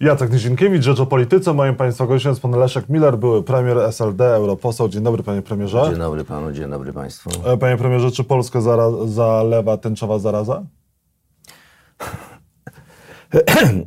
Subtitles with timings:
[0.00, 1.52] Jacek Nizinkiewicz, Rzecz o Polityce.
[1.54, 4.88] Moim Państwa gościem jest pan Leszek Miller, były premier SLD, europoseł.
[4.88, 5.82] Dzień dobry panie premierze.
[5.90, 7.30] Dzień dobry panu, dzień dobry państwu.
[7.44, 10.62] E, Panie premierze, czy Polskę zara- zalewa tęczowa zaraza?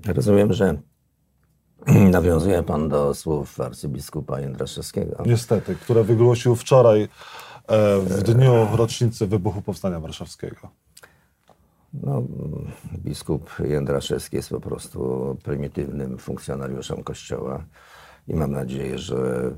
[0.16, 0.75] Rozumiem, że
[2.12, 5.23] nawiązuje pan do słów arcybiskupa Jędraszewskiego.
[5.26, 7.07] Niestety, które wygłosił wczoraj e,
[8.00, 10.70] w dniu rocznicy wybuchu Powstania Warszawskiego.
[11.94, 12.24] No,
[12.98, 17.64] biskup Jędraszewski jest po prostu prymitywnym funkcjonariuszem Kościoła
[18.28, 19.52] i mam nadzieję, że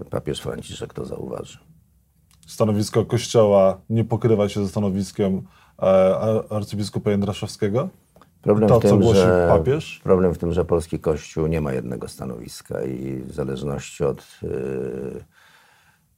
[0.00, 1.58] e, papież Franciszek to zauważy.
[2.46, 5.42] Stanowisko Kościoła nie pokrywa się ze stanowiskiem
[5.78, 5.82] e,
[6.18, 7.88] ar- arcybiskupa Jędraszewskiego?
[8.42, 10.00] Problem To, w tym, co głosi że, papież?
[10.04, 15.24] Problem w tym, że polski Kościół nie ma jednego stanowiska i w zależności od y,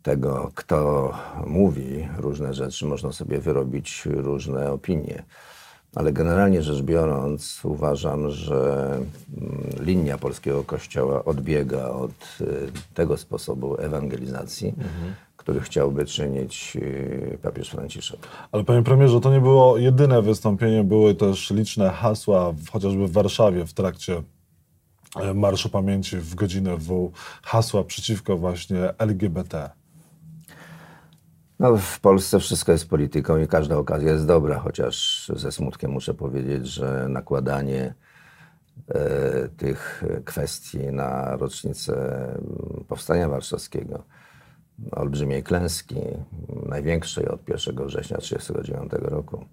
[0.05, 1.13] tego, kto
[1.47, 5.23] mówi różne rzeczy, można sobie wyrobić różne opinie.
[5.95, 9.05] Ale generalnie rzecz biorąc, uważam, że mm,
[9.81, 12.47] linia polskiego kościoła odbiega od y,
[12.95, 14.75] tego sposobu ewangelizacji,
[15.37, 18.21] który chciałby czynić y, papież Franciszek.
[18.53, 23.67] Ale panie premierze, to nie było jedyne wystąpienie, były też liczne hasła, chociażby w Warszawie
[23.67, 24.23] w trakcie
[25.17, 29.71] e, Marszu Pamięci w godzinę W, hasła przeciwko właśnie LGBT.
[31.59, 36.15] No, w Polsce wszystko jest polityką i każda okazja jest dobra, chociaż ze smutkiem muszę
[36.15, 37.95] powiedzieć, że nakładanie
[38.89, 41.95] e, tych kwestii na rocznicę
[42.29, 44.03] mm, Powstania Warszawskiego,
[44.91, 46.01] olbrzymiej klęski,
[46.67, 49.45] największej od 1 września 1939 roku,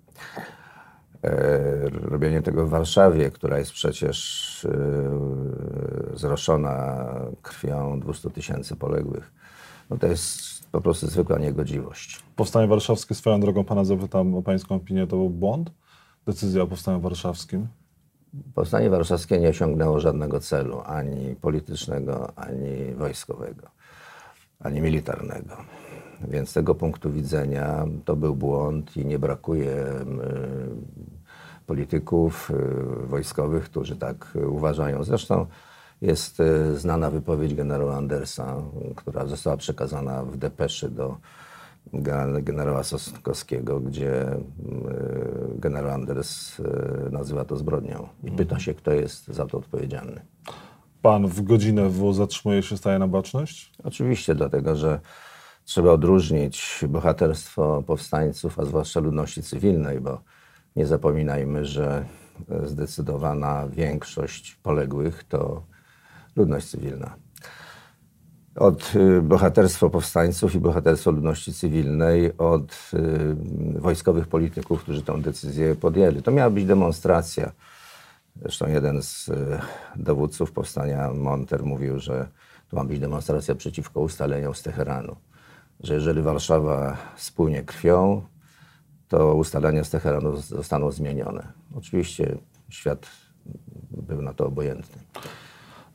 [1.23, 7.05] e, robienie tego w Warszawie, która jest przecież e, zroszona
[7.41, 9.31] krwią 200 tysięcy poległych,
[9.89, 12.23] no to jest po prostu zwykła niegodziwość.
[12.35, 15.71] Powstanie Warszawskie, swoją drogą pana zapytam o pańską opinię, to był błąd?
[16.25, 17.67] Decyzja o Powstaniu Warszawskim?
[18.55, 23.67] Powstanie warszawskie nie osiągnęło żadnego celu, ani politycznego, ani wojskowego,
[24.59, 25.57] ani militarnego.
[26.27, 30.19] Więc z tego punktu widzenia to był błąd i nie brakuje mm,
[31.65, 35.03] polityków y, wojskowych, którzy tak uważają.
[35.03, 35.45] Zresztą
[36.01, 38.55] jest y, znana wypowiedź generała Andersa,
[38.95, 41.17] która została przekazana w depeszy do
[41.93, 44.39] gen- generała Soskowskiego, gdzie y,
[45.55, 46.63] generał Anders y,
[47.11, 50.21] nazywa to zbrodnią i pyta się, kto jest za to odpowiedzialny.
[51.01, 53.73] Pan w godzinę W zatrzymuje się, staje na baczność?
[53.83, 54.99] Oczywiście, dlatego że
[55.65, 60.21] trzeba odróżnić bohaterstwo powstańców, a zwłaszcza ludności cywilnej, bo
[60.75, 62.05] nie zapominajmy, że
[62.49, 65.63] e, zdecydowana większość poległych to
[66.35, 67.15] ludność cywilna.
[68.55, 75.75] Od y, bohaterstwa powstańców i bohaterstwa ludności cywilnej, od y, wojskowych polityków, którzy tę decyzję
[75.75, 76.23] podjęli.
[76.23, 77.51] To miała być demonstracja.
[78.41, 79.59] Zresztą jeden z y,
[79.95, 82.27] dowódców powstania, Monter, mówił, że
[82.69, 85.15] to ma być demonstracja przeciwko ustaleniom z Teheranu.
[85.79, 88.21] Że jeżeli Warszawa spłynie krwią,
[89.07, 91.47] to ustalenia z Teheranu zostaną zmienione.
[91.75, 92.37] Oczywiście
[92.69, 93.07] świat
[93.91, 95.01] był na to obojętny.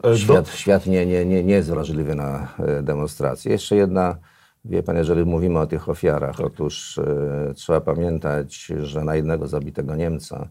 [0.06, 3.52] E, Świat, świat nie, nie, nie, nie jest wrażliwy na e, demonstracje.
[3.52, 4.16] Jeszcze jedna,
[4.64, 9.96] wie pan, jeżeli mówimy o tych ofiarach, otóż e, trzeba pamiętać, że na jednego zabitego
[9.96, 10.48] Niemca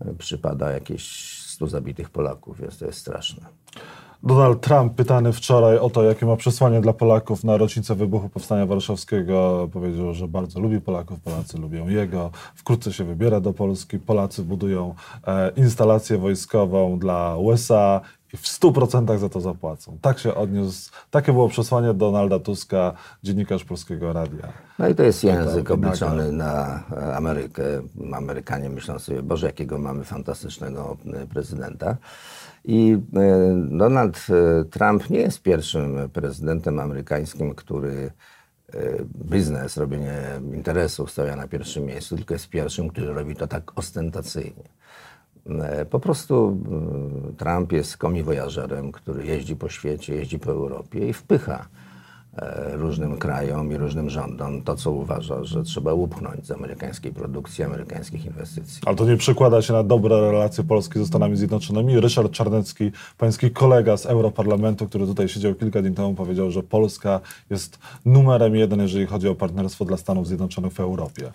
[0.00, 3.46] e, przypada jakieś 100 zabitych Polaków, więc to jest straszne.
[4.24, 8.66] Donald Trump, pytany wczoraj o to, jakie ma przesłanie dla Polaków na rocznicę wybuchu Powstania
[8.66, 12.30] Warszawskiego, powiedział, że bardzo lubi Polaków, Polacy lubią jego.
[12.54, 13.98] Wkrótce się wybiera do Polski.
[13.98, 14.94] Polacy budują
[15.26, 18.00] e, instalację wojskową dla USA
[18.34, 19.98] i w 100% za to zapłacą.
[20.00, 22.92] Tak się odniósł, takie było przesłanie Donalda Tuska,
[23.22, 24.52] dziennikarz Polskiego Radia.
[24.78, 25.74] No i to jest język wymaga.
[25.74, 27.62] obliczony na e, Amerykę.
[28.12, 31.96] Amerykanie myślą sobie, Boże, jakiego mamy fantastycznego e, prezydenta.
[32.64, 32.98] I e,
[33.78, 38.10] Donald e, Trump nie jest pierwszym prezydentem amerykańskim, który
[38.74, 38.80] e,
[39.24, 40.22] biznes, robienie
[40.54, 44.74] interesów stawia na pierwszym miejscu, tylko jest pierwszym, który robi to tak ostentacyjnie.
[45.90, 46.58] Po prostu
[47.36, 51.68] Trump jest komiwojażerem, który jeździ po świecie, jeździ po Europie i wpycha
[52.72, 58.26] różnym krajom i różnym rządom to, co uważa, że trzeba upchnąć z amerykańskiej produkcji, amerykańskich
[58.26, 58.82] inwestycji.
[58.86, 62.00] Ale to nie przekłada się na dobre relacje Polski ze Stanami Zjednoczonymi.
[62.00, 67.20] Ryszard Czarnecki, pański kolega z Europarlamentu, który tutaj siedział kilka dni temu, powiedział, że Polska
[67.50, 71.30] jest numerem jeden, jeżeli chodzi o partnerstwo dla Stanów Zjednoczonych w Europie.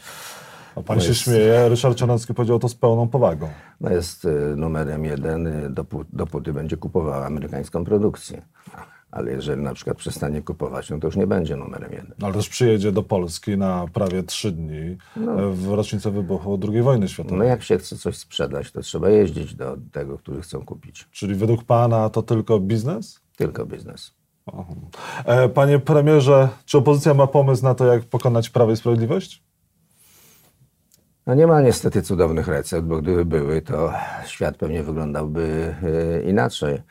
[0.75, 3.49] A pan się śmieje, Ryszard Czarnecki powiedział to z pełną powagą.
[3.81, 8.41] No jest y, numerem jeden, y, dopó- dopóty będzie kupowała amerykańską produkcję.
[9.11, 12.13] Ale jeżeli na przykład przestanie kupować, no to już nie będzie numerem jeden.
[12.19, 14.97] No, ale też przyjedzie do Polski na prawie trzy dni e,
[15.53, 17.39] w rocznicę wybuchu II wojny światowej.
[17.39, 21.07] No jak się chce coś sprzedać, to trzeba jeździć do tego, który chcą kupić.
[21.11, 23.19] Czyli według pana to tylko biznes?
[23.35, 24.13] Tylko biznes.
[24.47, 24.73] Aha.
[25.25, 29.43] E, Panie premierze, czy opozycja ma pomysł na to, jak pokonać Prawo i Sprawiedliwość?
[31.27, 33.93] No nie ma niestety cudownych recept, bo gdyby były, to
[34.25, 36.81] świat pewnie wyglądałby e, inaczej.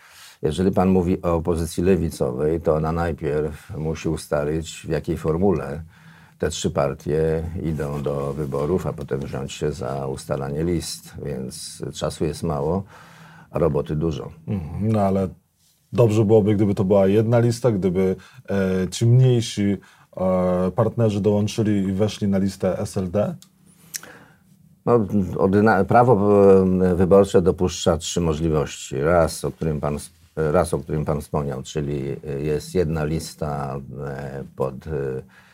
[0.42, 5.82] Jeżeli pan mówi o opozycji lewicowej, to ona najpierw musi ustalić, w jakiej formule
[6.38, 11.14] te trzy partie idą do wyborów, a potem wziąć się za ustalanie list.
[11.24, 12.84] Więc czasu jest mało,
[13.50, 14.30] a roboty dużo.
[14.46, 15.28] Mhm, No ale
[15.92, 18.16] dobrze byłoby, gdyby to była jedna lista, gdyby
[18.50, 19.76] e, ci mniejsi
[20.16, 23.34] e, partnerzy dołączyli i weszli na listę SLD.
[24.86, 25.06] No,
[25.88, 26.14] prawo
[26.84, 29.00] e, wyborcze dopuszcza trzy możliwości.
[29.00, 29.98] Raz, o którym pan,
[30.52, 34.90] raz, o którym pan wspomniał, czyli jest jedna lista e, pod e,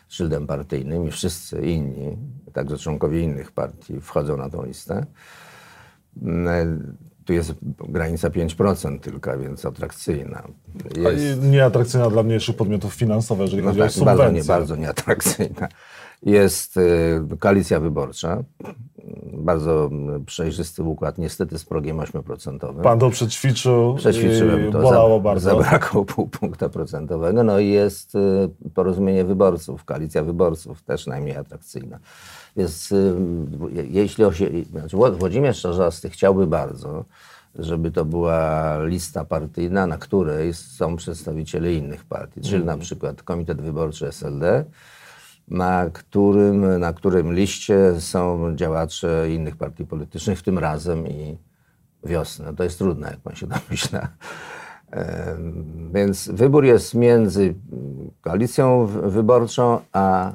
[0.07, 2.17] szyldem partyjnym i wszyscy inni,
[2.53, 5.05] także członkowie innych partii, wchodzą na tą listę.
[6.21, 7.53] Mm, Tu jest
[7.89, 10.43] granica 5% tylko, więc atrakcyjna.
[10.97, 14.41] Jest, nieatrakcyjna dla mniejszych podmiotów finansowych, jeżeli no chodzi tak, o bardzo, subwencje.
[14.41, 15.67] nie, bardzo nieatrakcyjna.
[16.25, 18.43] Jest y, koalicja wyborcza,
[19.33, 22.81] bardzo mm, przejrzysty układ, niestety z progiem 8%.
[22.81, 24.81] Pan to przećwiczył, Przećwiczyłem to.
[24.81, 25.49] bolało bardzo.
[25.49, 27.43] Zabrakło pół punkta procentowego.
[27.43, 28.19] No i jest y,
[28.73, 31.99] porozumienie wyborców, koalicja wyborców, też najmniej atrakcyjna.
[32.57, 33.15] Więc y,
[33.71, 37.05] je- jeśli osie, znaczy Wło- Włodzimierz Czarzasty chciałby bardzo,
[37.55, 42.77] żeby to była lista partyjna, na której są przedstawiciele innych partii, czyli Mhm.
[42.79, 44.65] na przykład Komitet Wyborczy SLD,
[45.47, 51.37] na którym, na którym liście są działacze innych partii politycznych, w tym razem i
[52.03, 52.55] wiosnę.
[52.55, 54.07] To jest trudne, jak pan się domyśla.
[55.93, 57.55] Więc wybór jest między
[58.21, 60.33] koalicją wy- wyborczą a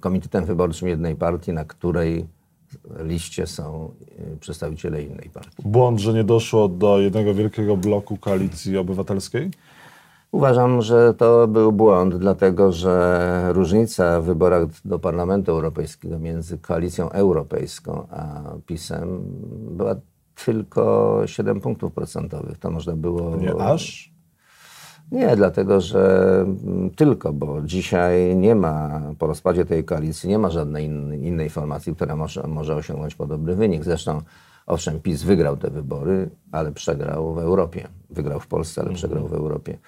[0.00, 2.26] komitetem wyborczym jednej partii, na której
[3.00, 3.90] liście są
[4.34, 5.62] e, przedstawiciele innej partii.
[5.64, 9.50] Błąd, że nie doszło do jednego wielkiego bloku koalicji obywatelskiej?
[10.34, 17.10] Uważam, że to był błąd, dlatego że różnica w wyborach do Parlamentu Europejskiego między koalicją
[17.10, 19.22] europejską a PiSem
[19.76, 19.94] była
[20.44, 22.58] tylko 7 punktów procentowych.
[22.58, 23.36] To można było.
[23.36, 24.12] Nie aż?
[25.12, 26.46] Nie, dlatego że
[26.96, 31.94] tylko, bo dzisiaj nie ma, po rozpadzie tej koalicji, nie ma żadnej in, innej formacji,
[31.94, 33.84] która może, może osiągnąć podobny wynik.
[33.84, 34.22] Zresztą,
[34.66, 37.88] owszem, PiS wygrał te wybory, ale przegrał w Europie.
[38.10, 39.78] Wygrał w Polsce, ale przegrał w Europie.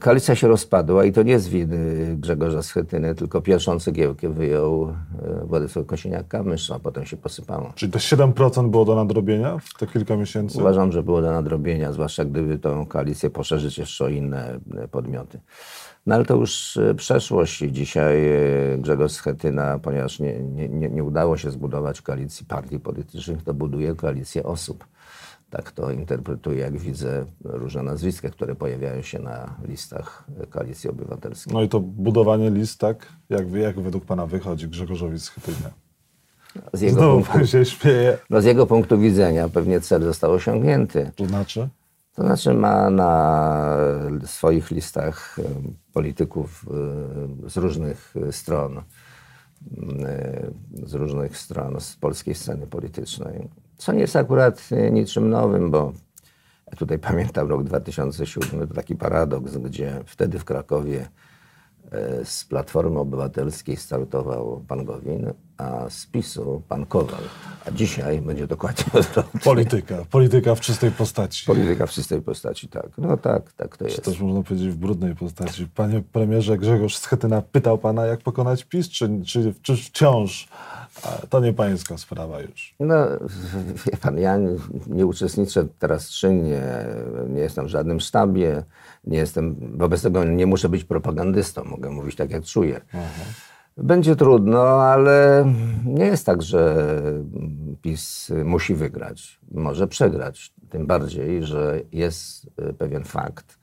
[0.00, 4.94] Koalicja się rozpadła i to nie z winy Grzegorza Schetyny, tylko pierwszą cegiełkę wyjął
[5.42, 7.72] e, Władysław Kosiniak-Kamysz, a potem się posypało.
[7.74, 10.58] Czyli te 7% było do nadrobienia w te kilka miesięcy?
[10.58, 15.40] Uważam, że było do nadrobienia, zwłaszcza gdyby tą koalicję poszerzyć jeszcze o inne podmioty.
[16.06, 20.88] No ale to już e, przeszłość i dzisiaj e, Grzegorz Schetyna, ponieważ nie, nie, nie
[20.88, 24.84] nie udało się zbudować koalicji partii politycznych, to buduje koalicję osób.
[25.50, 31.54] Tak to interpretuję, jak widzę różne nazwiska, które pojawiają się na listach koalicji obywatelskiej.
[31.54, 33.12] No i to budowanie list, tak?
[33.28, 35.70] Jak, jak według pana wychodzi Grzegorzowi Schetynie?
[36.72, 38.18] Z jego, Znowu punktu, się śmieje.
[38.30, 41.10] no z jego punktu widzenia pewnie cel został osiągnięty.
[41.16, 41.68] To znaczy?
[42.14, 43.76] To znaczy ma na
[44.24, 45.36] swoich listach
[45.92, 46.66] polityków
[47.46, 48.82] z różnych e, stron, e,
[50.86, 53.48] z różnych stron z polskiej sceny politycznej.
[53.78, 55.92] Co nie jest akurat e, niczym nowym, bo
[56.76, 61.08] tutaj pamiętam rok 2007, to taki paradoks, gdzie wtedy w Krakowie
[61.92, 67.22] e, z Platformy Obywatelskiej startował pan Gowin, a z PiSu pan Kowal.
[67.66, 69.40] A dzisiaj będzie dokładnie odwrotnie.
[69.40, 70.04] Polityka.
[70.10, 71.46] Polityka w czystej postaci.
[71.46, 72.88] Polityka w czystej postaci, tak.
[72.98, 74.04] No tak, tak to Czy jest.
[74.04, 75.66] też można powiedzieć w brudnej postaci.
[75.74, 80.48] Panie premierze, Grzegorz Schetyna pytał pana, jak pokonać PiS, czy, czy, czy wciąż
[81.28, 82.74] to nie pańska sprawa już?
[82.80, 82.94] No,
[83.86, 84.50] wie pan, ja nie,
[84.86, 86.62] nie uczestniczę teraz czynnie,
[87.28, 88.62] nie jestem w żadnym sztabie,
[89.04, 92.80] nie jestem, wobec tego nie muszę być propagandystą, mogę mówić tak, jak czuję.
[93.76, 95.44] Będzie trudno, ale
[95.84, 96.92] nie jest tak, że
[97.82, 99.40] PiS musi wygrać.
[99.50, 100.52] Może przegrać.
[100.70, 103.58] Tym bardziej, że jest e, pewien fakt,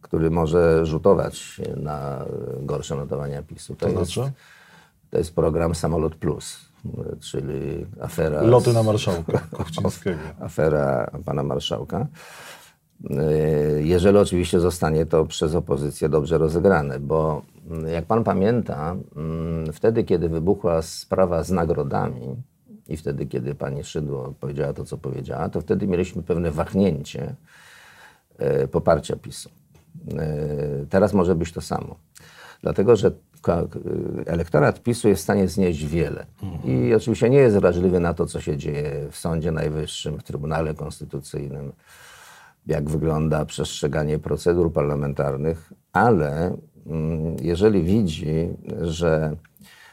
[0.00, 2.24] który może rzutować na
[2.62, 3.76] gorsze notowania PiSu.
[3.76, 4.32] To jest, znaczy?
[5.10, 6.67] to jest program Samolot Plus,
[7.20, 8.42] czyli afera.
[8.42, 10.18] Loty na marszałka Kuchcińskiego.
[10.40, 12.06] afera pana marszałka.
[13.10, 13.32] E,
[13.82, 20.04] Jeżeli oczywiście zostanie to przez opozycję dobrze rozegrane, bo mm, jak pan pamięta, mm, wtedy,
[20.04, 22.36] kiedy wybuchła sprawa z nagrodami
[22.88, 27.34] i wtedy, kiedy pani Szydło powiedziała to, co powiedziała, to wtedy mieliśmy pewne wahnięcie
[28.38, 29.50] e, poparcia PiSu.
[30.18, 30.36] E,
[30.90, 31.94] teraz może być to samo.
[32.62, 33.10] Dlatego, że
[34.26, 36.26] elektorat PiSu jest w stanie znieść wiele.
[36.64, 40.74] I oczywiście nie jest wrażliwy na to, co się dzieje w Sądzie Najwyższym, w Trybunale
[40.74, 41.72] Konstytucyjnym,
[42.66, 48.48] jak wygląda przestrzeganie procedur parlamentarnych, ale mm, jeżeli widzi,
[48.80, 49.36] że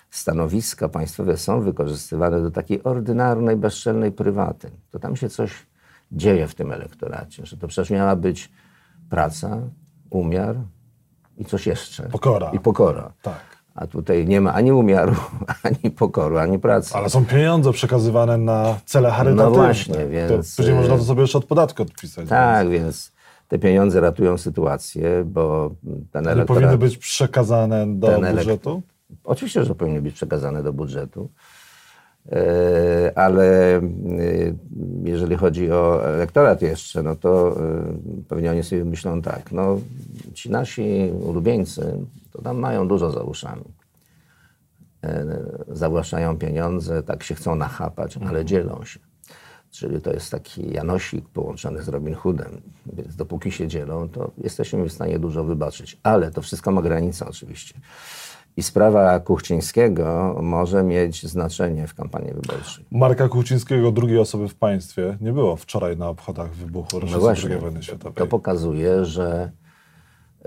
[0.10, 5.66] stanowiska państwowe są wykorzystywane do takiej ordynarnej, bezczelnej prywaty, to tam się coś
[6.12, 8.52] dzieje w tym elektoracie, że to przecież miała być
[9.10, 9.62] praca,
[10.10, 10.56] umiar
[11.38, 12.04] i coś jeszcze.
[12.04, 12.52] Pokora.
[12.54, 13.12] I pokora.
[13.22, 13.56] Tak.
[13.76, 15.16] A tutaj nie ma ani umiaru,
[15.64, 16.94] ani pokoru, ani pracy.
[16.94, 19.44] Ale są pieniądze przekazywane na cele charytatywne.
[19.44, 22.30] No właśnie, więc, To później y- można to sobie jeszcze od podatku odpisać.
[22.30, 23.12] Tak, więc
[23.48, 25.72] te pieniądze ratują sytuację, bo
[26.12, 26.48] ten elektorat...
[26.48, 28.82] powinny być przekazane do budżetu?
[29.24, 31.30] Oczywiście, że powinny być przekazane do budżetu,
[33.16, 33.82] ale e,
[35.04, 39.80] jeżeli chodzi o elektorat jeszcze, no to e, pewnie oni sobie myślą tak, no
[40.34, 43.64] ci nasi ulubieńcy to tam mają dużo za uszami.
[45.04, 45.26] E,
[45.68, 49.00] Zawłaszczają pieniądze, tak się chcą nachapać, ale dzielą się.
[49.72, 52.62] Czyli to jest taki Janosik połączony z Robin Hoodem.
[52.94, 55.98] Więc dopóki się dzielą, to jesteśmy w stanie dużo wybaczyć.
[56.04, 57.74] Ale to wszystko ma granicę oczywiście.
[58.58, 62.86] I sprawa Kuchcińskiego może mieć znaczenie w kampanii wyborczej.
[62.92, 67.60] Marka Kuchcińskiego, drugiej osoby w państwie, nie było wczoraj na obchodach wybuchu No właśnie, II
[67.60, 68.14] wojny światowej.
[68.14, 69.52] to pokazuje, że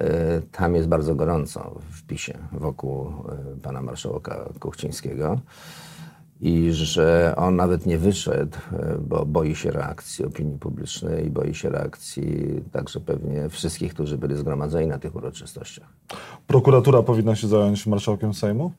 [0.00, 0.04] y,
[0.52, 3.06] tam jest bardzo gorąco w PiSie wokół
[3.56, 5.40] y, pana marszałka Kuchcińskiego
[6.40, 11.54] i że on nawet nie wyszedł, y, bo boi się reakcji opinii publicznej i boi
[11.54, 15.88] się reakcji także pewnie wszystkich, którzy byli zgromadzeni na tych uroczystościach.
[16.47, 18.73] Prokuratura powinna się zająć marszałkiem Sejmu?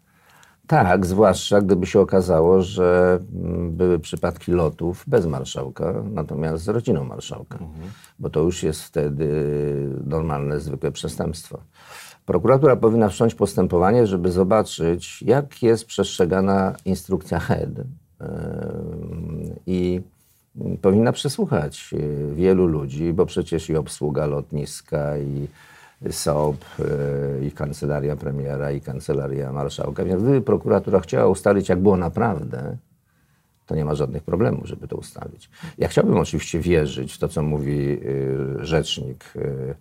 [0.70, 7.04] Tak, zwłaszcza gdyby się okazało, że mm, były przypadki lotów bez marszałka, natomiast z rodziną
[7.04, 7.60] marszałka,
[8.20, 9.28] bo to już jest wtedy
[10.06, 11.60] normalne, zwykłe przestępstwo.
[12.26, 17.82] Prokuratura powinna wszcząć postępowanie, żeby zobaczyć, jak jest przestrzegana instrukcja HED
[19.68, 20.02] i
[20.82, 25.48] powinna przesłuchać e, wielu ludzi, bo przecież i obsługa lotniska, i
[26.10, 30.06] SOP, e, i kancelaria premiera, i kancelaria marszałka.
[30.06, 32.78] Więc gdyby prokuratura chciała ustalić, jak było naprawdę,
[33.66, 35.50] to nie ma żadnych problemów, żeby to ustalić.
[35.78, 39.76] Ja chciałbym oczywiście wierzyć w to, co mówi y, rzecznik y,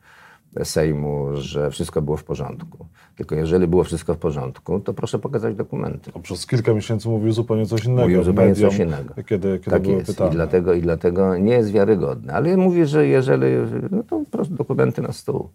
[0.64, 2.86] Sejmu, że wszystko było w porządku.
[3.16, 6.10] Tylko jeżeli było wszystko w porządku, to proszę pokazać dokumenty.
[6.14, 8.02] On przez kilka miesięcy mówił zupełnie coś innego.
[8.02, 9.14] Mówił zupełnie mediom, coś innego.
[9.14, 10.06] Kiedy, kiedy tak były jest.
[10.06, 10.30] pytania.
[10.30, 12.32] I dlatego, I dlatego nie jest wiarygodne.
[12.32, 13.46] Ale mówię, że jeżeli,
[13.90, 15.48] no to po prostu dokumenty na stół.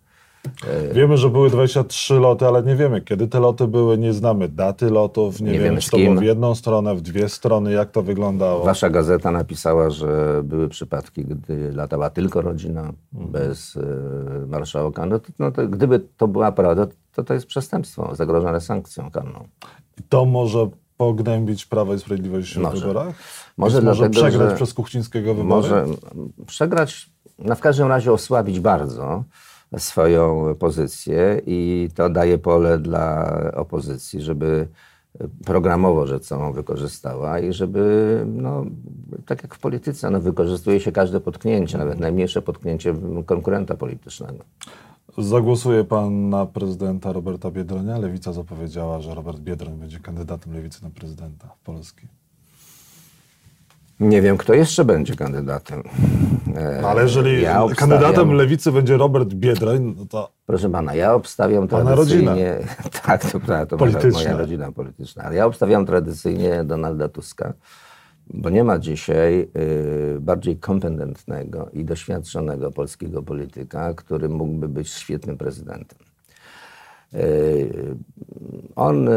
[0.94, 4.90] Wiemy, że były 23 loty, ale nie wiemy, kiedy te loty były, nie znamy daty
[4.90, 8.02] lotów, nie, Nie wiemy, czy to było w jedną stronę, w dwie strony, jak to
[8.02, 8.66] wyglądało.
[8.66, 13.32] Wasza gazeta napisała, że były przypadki, gdy latała tylko rodzina, Mhm.
[13.32, 13.82] bez y,
[14.48, 15.06] marszałka.
[15.06, 19.48] No to, no to gdyby to była prawda, to to jest przestępstwo zagrożone sankcją karną.
[20.00, 22.88] I to może pognębić Prawo i Sprawiedliwość w Może.
[22.88, 23.16] wyborach?
[23.58, 25.48] Może Więc może dlatego, przegrać przez Kuchcińskiego wybory?
[25.50, 25.86] Może
[26.48, 27.10] przegrać,
[27.40, 29.24] no w każdym razie osłabić bardzo
[29.78, 34.68] swoją pozycję i to daje pole dla opozycji, żeby
[35.46, 38.66] programowo rzecz całą wykorzystała i żeby, no,
[39.26, 44.44] tak jak w polityce, no, wykorzystuje się każde potknięcie, nawet najmniejsze potknięcie konkurenta politycznego.
[45.18, 47.98] Zagłosuje pan na prezydenta Roberta Biedronia?
[47.98, 52.08] Lewica zapowiedziała, że Robert Biedroń będzie kandydatem Lewicy na prezydenta Polski.
[54.00, 55.84] Nie wiem, kto jeszcze będzie kandydatem.
[56.82, 61.68] No, ale jeżeli ja kandydatem Lewicy będzie Robert Biedroń, no to Proszę pana, ja obstawiam
[61.68, 62.58] Pana tradycyjnie.
[63.06, 65.24] Tak, to prawda, to moja rodzina polityczna.
[65.24, 67.54] Ale ja obstawiam tradycyjnie Donalda Tuska,
[68.28, 69.50] bo nie ma dzisiaj
[70.16, 76.00] y, bardziej kompetentnego i doświadczonego polskiego polityka, który mógłby być świetnym prezydentem.
[77.16, 77.96] Y,
[78.76, 79.12] On y,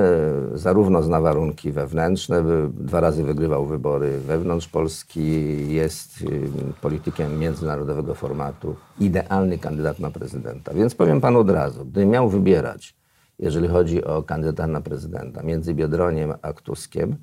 [0.54, 6.50] zarówno zna warunki wewnętrzne, dwa razy wygrywał wybory wewnątrz Polski, jest y,
[6.80, 10.74] politykiem międzynarodowego formatu, idealny kandydat na prezydenta.
[10.74, 12.94] Więc powiem panu od razu, gdybym miał wybierać,
[13.38, 17.16] jeżeli chodzi o kandydata na prezydenta, między Biedroniem a Tuskiem,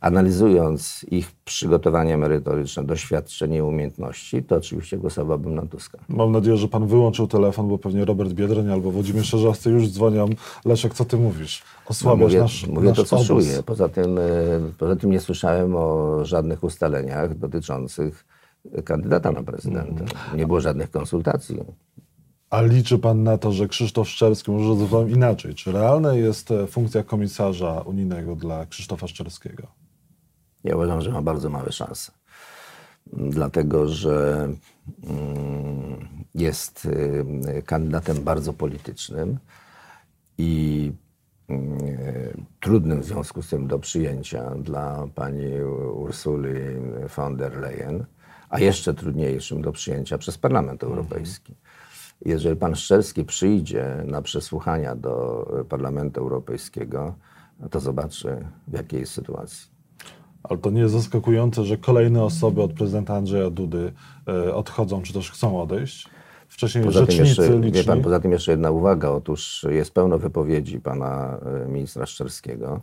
[0.00, 5.98] analizując ich przygotowanie merytoryczne, doświadczenie i umiejętności, to oczywiście głosowałbym na Tuska.
[6.08, 10.28] mam nadzieję, że pan wyłączył telefon, bo pewnie Robert Biedroń albo Włodzimierz Czerzasty już dzwonią.
[10.64, 11.62] Leszek, co ty mówisz?
[11.86, 13.26] Osłabiasz No, mówię, nasz, mówię nasz to, co obóz.
[13.26, 13.62] czuję.
[13.62, 14.22] Poza tym, e,
[14.78, 18.24] poza tym nie słyszałem o żadnych ustaleniach dotyczących
[18.84, 20.04] kandydata na prezydenta.
[20.36, 21.56] Nie było żadnych konsultacji.
[22.50, 26.66] A liczy pan na to, że Krzysztof Szczerski, może zapytam inaczej, czy realna jest e,
[26.66, 29.66] funkcja komisarza unijnego dla Krzysztofa Szczerskiego?
[30.68, 32.12] Ja uważam, że ma bardzo małe szanse.
[33.12, 34.48] dlatego że
[35.04, 39.38] mm, jest y, kandydatem bardzo politycznym
[40.38, 40.92] i
[41.48, 45.62] mm, trudnym w związku z tym do przyjęcia dla pani
[45.94, 46.60] Ursuli
[47.16, 48.04] von der Leyen,
[48.50, 51.54] a jeszcze trudniejszym do przyjęcia przez Parlament Europejski.
[52.24, 57.14] Jeżeli pan Szczerski przyjdzie na przesłuchania do Parlamentu Europejskiego,
[57.70, 59.77] to zobaczy, w jakiej jest sytuacji.
[60.42, 63.92] Ale to nie jest zaskakujące, że kolejne osoby od prezydenta Andrzeja Dudy
[64.28, 66.08] e, odchodzą, czy też chcą odejść?
[66.48, 67.72] Wcześniej Poza rzecznicy jeszcze, liczni.
[67.72, 69.08] wie pan, poza tym jeszcze jedna uwaga.
[69.08, 72.80] Otóż jest pełno wypowiedzi pana e, ministra Szczerskiego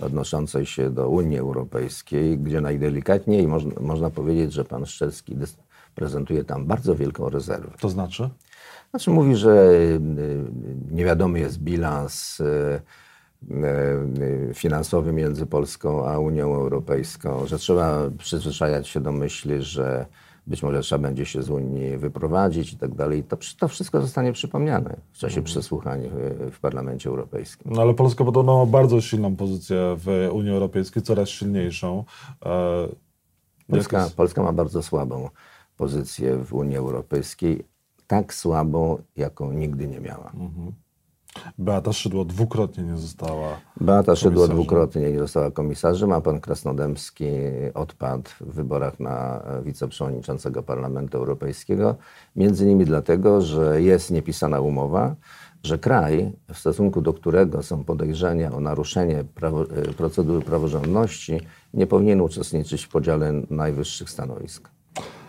[0.00, 5.36] odnoszącej się do Unii Europejskiej, gdzie najdelikatniej można, można powiedzieć, że pan Szczerski
[5.94, 7.70] prezentuje tam bardzo wielką rezerwę.
[7.80, 8.30] To znaczy?
[8.90, 10.00] Znaczy mówi, że y,
[10.90, 12.40] niewiadomy jest bilans
[14.54, 20.06] finansowy między Polską a Unią Europejską, że trzeba przyzwyczajać się do myśli, że
[20.46, 23.24] być może trzeba będzie się z Unii wyprowadzić i tak dalej.
[23.24, 27.72] To, to wszystko zostanie przypomniane w czasie przesłuchań w, w Parlamencie Europejskim.
[27.74, 32.04] No ale Polska podobno ma bardzo silną pozycję w Unii Europejskiej, coraz silniejszą.
[32.46, 32.88] E,
[33.70, 35.28] Polska, jest- Polska ma bardzo słabą
[35.76, 37.64] pozycję w Unii Europejskiej,
[38.06, 40.32] tak słabą, jaką nigdy nie miała.
[41.58, 43.48] Beata Szydło dwukrotnie nie została.
[43.80, 47.26] Beata Szydło dwukrotnie nie została komisarzem, a pan Krasnodębski
[47.74, 51.94] odpadł w wyborach na wiceprzewodniczącego Parlamentu Europejskiego.
[52.36, 55.16] Między innymi dlatego, że jest niepisana umowa,
[55.62, 61.40] że kraj, w stosunku do którego są podejrzenia o naruszenie prawo, e, procedury praworządności,
[61.74, 64.73] nie powinien uczestniczyć w podziale najwyższych stanowisk.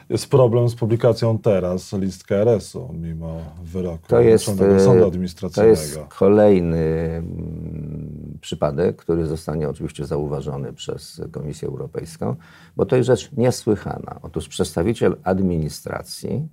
[0.10, 5.08] Jest problem z publikacją teraz list KRS-u, mimo wyroku To jest, Naczelnego e, Sądu to
[5.08, 5.72] Administracyjnego.
[5.72, 12.36] jest kolejny mm, przypadek, który zostanie oczywiście zauważony przez Komisję Europejską,
[12.76, 14.20] bo to jest rzecz niesłychana.
[14.22, 16.48] Otóż przedstawiciel administracji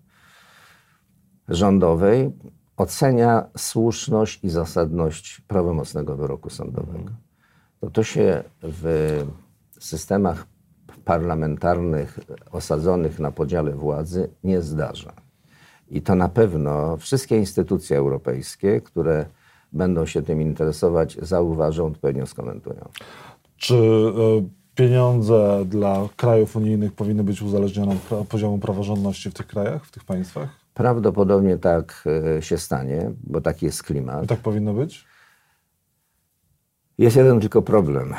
[1.49, 2.33] rządowej
[2.77, 7.11] ocenia słuszność i zasadność prawomocnego wyroku sądowego.
[7.81, 9.25] To, to się w
[9.79, 10.47] systemach
[11.05, 12.19] parlamentarnych
[12.53, 15.13] osadzonych na podziale władzy nie zdarza.
[15.89, 19.27] I to na pewno wszystkie instytucje europejskie, które
[19.73, 22.89] będą się tym interesować, zauważą, odpowiednio skomentują.
[23.57, 29.85] Czy e, pieniądze dla krajów unijnych powinny być uzależnione od poziomu praworządności w tych krajach,
[29.85, 30.49] w tych państwach?
[30.75, 32.05] Prawdopodobnie tak
[32.37, 34.25] e, się stanie, bo taki jest klimat.
[34.25, 35.05] I tak powinno być?
[36.99, 38.15] Jest jeden tylko problem.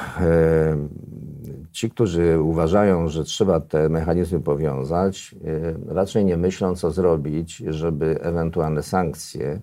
[1.74, 5.36] Ci, którzy uważają, że trzeba te mechanizmy powiązać,
[5.88, 9.60] e, raczej nie myślą, co zrobić, żeby ewentualne sankcje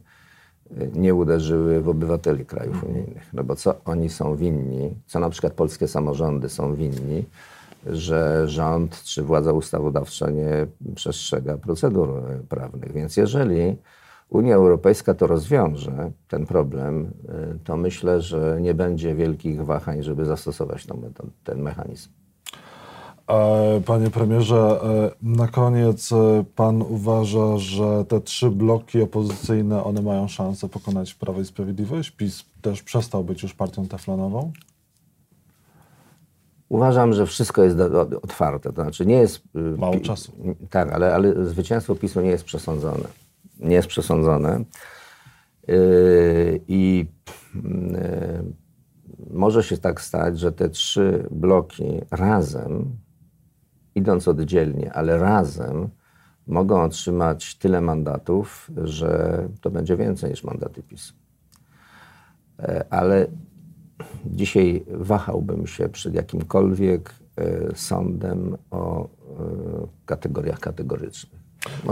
[0.79, 3.33] e, nie uderzyły w obywateli krajów unijnych.
[3.33, 7.25] No bo co oni są winni, co na przykład polskie samorządy są winni,
[7.87, 12.93] że rząd czy władza ustawodawcza nie przestrzega procedur prawnych.
[12.93, 13.77] Więc jeżeli
[14.31, 17.11] Unia Europejska to rozwiąże, ten problem,
[17.55, 20.87] y, to myślę, że nie będzie wielkich wahań, żeby zastosować
[21.45, 22.11] ten mechanizm.
[23.31, 30.03] E, Panie premierze, e, na koniec e, pan uważa, że te trzy bloki opozycyjne, one
[30.03, 32.11] mają szansę pokonać Prawo i Sprawiedliwość?
[32.11, 34.53] PiS też przestał być już partią teflonową?
[36.69, 37.77] Uważam, że wszystko jest
[38.23, 38.73] otwarte.
[38.73, 39.43] To znaczy nie jest.
[39.57, 40.33] y, Mało czasu.
[40.71, 43.05] Tak, ale, ale zwycięstwo PiSu nie jest przesądzone.
[43.61, 44.65] Nie jest przesądzone.
[45.69, 47.07] Yy, I
[47.55, 47.61] yy,
[49.31, 52.97] może się tak stać, że te trzy bloki razem,
[53.95, 55.89] idąc oddzielnie, ale razem,
[56.47, 61.15] mogą otrzymać tyle mandatów, że to będzie więcej niż mandaty PiSu.
[62.59, 63.27] E, Ale
[64.27, 67.15] dzisiaj wahałbym się przed jakimkolwiek
[67.75, 69.09] sądem o
[70.07, 71.40] kategoriach kategorycznych.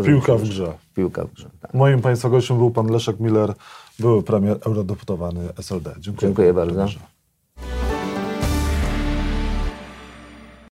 [0.05, 0.75] Piłka w grze.
[0.95, 1.75] Piłka w grze, tak.
[1.75, 3.55] Moim Państwa gościem był pan Leszek Miller,
[3.99, 5.95] były premier eurodeputowany SLD.
[5.99, 6.29] Dziękuję.
[6.29, 6.75] Dziękuję bardzo.
[6.75, 7.18] premierze.